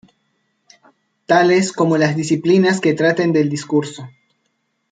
[1.27, 4.09] Tales como las disciplinas que traten del discurso.